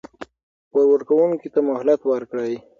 [0.71, 2.53] پور ورکوونکي ته مهلت ورکړئ.